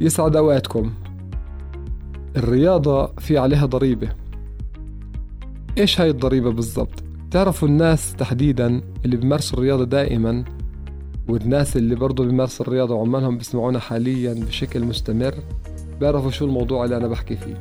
يسعد 0.00 0.36
أوقاتكم 0.36 0.92
الرياضة 2.36 3.06
في 3.06 3.38
عليها 3.38 3.66
ضريبة. 3.66 4.08
إيش 5.78 6.00
هاي 6.00 6.10
الضريبة 6.10 6.50
بالضبط؟ 6.52 7.02
تعرفوا 7.30 7.68
الناس 7.68 8.14
تحديدا 8.14 8.80
اللي 9.04 9.16
بيمارسوا 9.16 9.58
الرياضة 9.58 9.84
دائما 9.84 10.44
والناس 11.28 11.76
اللي 11.76 11.94
برضو 11.94 12.24
بيمارسوا 12.24 12.66
الرياضة 12.66 12.94
وعمالهم 12.94 13.38
بيسمعونا 13.38 13.78
حاليا 13.78 14.34
بشكل 14.34 14.84
مستمر 14.84 15.34
بيعرفوا 16.00 16.30
شو 16.30 16.44
الموضوع 16.44 16.84
اللي 16.84 16.96
أنا 16.96 17.08
بحكي 17.08 17.36
فيه. 17.36 17.56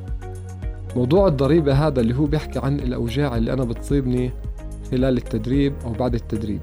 موضوع 0.96 1.28
الضريبة 1.28 1.74
هذا 1.88 2.02
اللي 2.02 2.16
هو 2.16 2.26
بيحكي 2.26 2.60
عن 2.60 2.80
الأوجاع 2.80 3.38
اللي 3.38 3.54
أنا 3.54 3.64
بتصيبني 3.64 4.32
خلال 4.92 5.18
التدريب 5.18 5.74
أو 5.86 5.92
بعد 5.92 6.16
التدريب. 6.16 6.62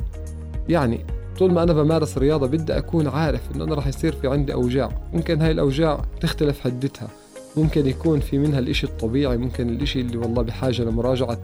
يعني 0.68 1.00
طول 1.38 1.52
ما 1.52 1.62
أنا 1.62 1.72
بمارس 1.72 2.18
رياضة 2.18 2.46
بدي 2.46 2.78
أكون 2.78 3.08
عارف 3.08 3.40
إنه 3.54 3.64
أنا 3.64 3.74
راح 3.74 3.86
يصير 3.86 4.12
في 4.12 4.28
عندي 4.28 4.54
أوجاع. 4.54 4.88
ممكن 5.12 5.42
هاي 5.42 5.50
الأوجاع 5.50 6.04
تختلف 6.20 6.60
حدتها. 6.60 7.08
ممكن 7.56 7.86
يكون 7.86 8.20
في 8.20 8.38
منها 8.38 8.58
الإشي 8.58 8.86
الطبيعي 8.86 9.36
ممكن 9.36 9.68
الإشي 9.68 10.00
اللي 10.00 10.16
والله 10.16 10.42
بحاجة 10.42 10.82
لمراجعة 10.82 11.38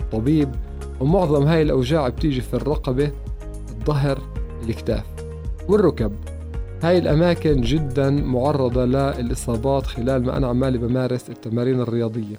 الطبيب. 0.00 0.48
ومعظم 1.00 1.42
هاي 1.42 1.62
الأوجاع 1.62 2.08
بتيجي 2.08 2.40
في 2.40 2.54
الرقبة 2.54 3.10
الظهر 3.70 4.18
الكتاف 4.68 5.04
والركب. 5.68 6.12
هاي 6.82 6.98
الأماكن 6.98 7.60
جدا 7.60 8.10
معرضة 8.10 8.84
للإصابات 8.84 9.86
خلال 9.86 10.24
ما 10.24 10.36
أنا 10.36 10.46
عمالي 10.46 10.78
بمارس 10.78 11.30
التمارين 11.30 11.80
الرياضية. 11.80 12.36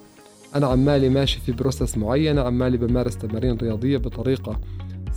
أنا 0.54 0.66
عمالي 0.66 1.08
ماشي 1.08 1.40
في 1.40 1.52
بروسس 1.52 1.98
معينة 1.98 2.40
عمالي 2.40 2.76
بمارس 2.76 3.16
تمارين 3.18 3.56
رياضية 3.56 3.96
بطريقة 3.98 4.60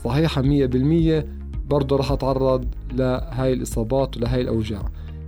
صحيحة 0.03 0.41
مية 0.41 0.65
بالمية. 0.65 1.38
برضه 1.69 1.95
راح 1.95 2.11
أتعرض 2.11 2.65
لهاي 2.93 3.53
الإصابات 3.53 4.17
ولهاي 4.17 4.41
الأوجاع. 4.41 4.81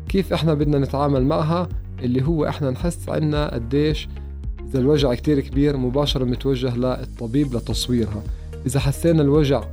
كيف 0.10 0.34
إحنا 0.34 0.54
بدنا 0.54 0.80
نتعامل 0.80 1.26
معها؟ 1.26 1.70
اللي 2.04 2.26
هو 2.26 2.46
إحنا 2.46 2.72
نحس 2.72 3.10
عنا 3.10 3.54
قديش 3.54 4.08
إذا 4.70 4.80
الوجع 4.80 5.14
كتير 5.14 5.40
كبير 5.40 5.78
مباشرة 5.78 6.26
متوجه 6.26 6.76
للطبيب 6.76 7.56
لتصويرها. 7.56 8.24
إذا 8.66 8.80
حسينا 8.80 9.22
الوجع 9.22 9.64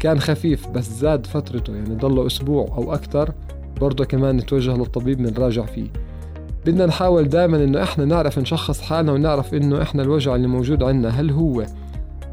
كان 0.00 0.20
خفيف 0.20 0.68
بس 0.68 0.88
زاد 0.88 1.26
فترته 1.26 1.74
يعني 1.74 1.94
ضله 1.94 2.26
أسبوع 2.26 2.64
أو 2.64 2.92
أكتر 2.94 3.32
برضه 3.80 4.04
كمان 4.04 4.36
نتوجه 4.36 4.76
للطبيب 4.76 5.20
نراجع 5.20 5.66
فيه. 5.66 5.86
بدنا 6.66 6.86
نحاول 6.86 7.28
دائما 7.28 7.64
إنه 7.64 7.82
إحنا 7.82 8.04
نعرف 8.04 8.38
نشخص 8.38 8.80
حالنا 8.80 9.12
ونعرف 9.12 9.54
إنه 9.54 9.82
إحنا 9.82 10.02
الوجع 10.02 10.34
اللي 10.34 10.48
موجود 10.48 10.82
عندنا 10.82 11.08
هل 11.20 11.30
هو 11.30 11.66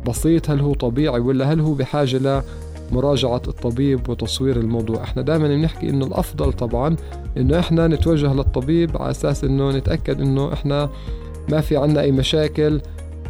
بسيط 0.08 0.50
هل 0.50 0.60
هو 0.60 0.74
طبيعي 0.74 1.20
ولا 1.20 1.54
هل 1.54 1.60
هو 1.60 1.74
بحاجة 1.74 2.44
لمراجعة 2.92 3.42
الطبيب 3.48 4.10
وتصوير 4.10 4.58
الموضوع. 4.58 5.04
إحنا 5.04 5.22
دائما 5.22 5.48
بنحكي 5.48 5.90
إنه 5.90 6.06
الأفضل 6.06 6.54
طبعا 6.54 6.96
إنه 7.38 7.60
إحنا 7.60 7.88
نتوجه 7.88 8.34
للطبيب 8.34 8.98
على 8.98 9.12
أساس 9.12 9.44
إنه 9.44 9.72
نتأكد 9.72 10.22
إنه 10.22 10.54
إحنا 10.54 10.90
ما 11.50 11.62
في 11.62 11.78
عنا 11.78 12.02
أي 12.02 12.12
مشاكل 12.12 12.82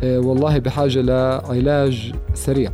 آه 0.03 0.19
والله 0.19 0.57
بحاجة 0.57 1.01
لعلاج 1.01 2.13
سريع 2.33 2.71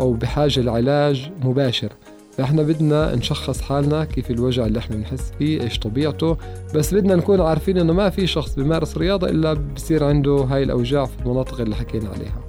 أو 0.00 0.12
بحاجة 0.12 0.60
لعلاج 0.60 1.30
مباشر. 1.44 1.92
فإحنا 2.32 2.62
بدنا 2.62 3.14
نشخص 3.14 3.60
حالنا 3.60 4.04
كيف 4.04 4.30
الوجع 4.30 4.66
اللي 4.66 4.78
إحنا 4.78 4.96
بنحس 4.96 5.32
فيه 5.38 5.60
إيش 5.62 5.78
طبيعته. 5.78 6.36
بس 6.74 6.94
بدنا 6.94 7.16
نكون 7.16 7.40
عارفين 7.40 7.78
إنه 7.78 7.92
ما 7.92 8.10
في 8.10 8.26
شخص 8.26 8.54
بيمارس 8.54 8.98
رياضة 8.98 9.28
إلا 9.28 9.52
بصير 9.52 10.04
عنده 10.04 10.32
هاي 10.32 10.62
الأوجاع 10.62 11.04
في 11.04 11.12
المناطق 11.24 11.60
اللي 11.60 11.76
حكينا 11.76 12.08
عليها. 12.08 12.40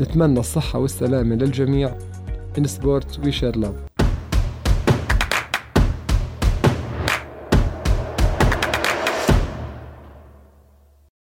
نتمنى 0.00 0.40
الصحة 0.40 0.78
والسلامة 0.78 1.34
للجميع. 1.34 1.94
In 2.54 2.68
sports 2.68 3.16
we 3.16 3.32
share 3.32 3.52
love 3.52 3.91